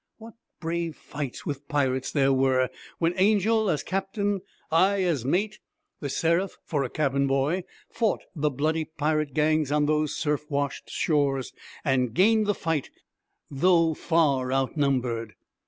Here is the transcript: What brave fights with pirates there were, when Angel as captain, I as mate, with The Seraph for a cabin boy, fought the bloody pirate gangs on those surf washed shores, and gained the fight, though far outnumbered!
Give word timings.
What 0.17 0.33
brave 0.59 0.95
fights 0.95 1.45
with 1.45 1.67
pirates 1.67 2.11
there 2.11 2.33
were, 2.33 2.69
when 2.97 3.13
Angel 3.17 3.69
as 3.69 3.83
captain, 3.83 4.41
I 4.71 5.03
as 5.03 5.23
mate, 5.23 5.59
with 5.99 5.99
The 5.99 6.09
Seraph 6.09 6.57
for 6.65 6.83
a 6.83 6.89
cabin 6.89 7.27
boy, 7.27 7.65
fought 7.87 8.23
the 8.35 8.49
bloody 8.49 8.85
pirate 8.85 9.35
gangs 9.35 9.71
on 9.71 9.85
those 9.85 10.15
surf 10.15 10.49
washed 10.49 10.89
shores, 10.89 11.53
and 11.85 12.15
gained 12.15 12.47
the 12.47 12.55
fight, 12.55 12.89
though 13.51 13.93
far 13.93 14.51
outnumbered! 14.51 15.35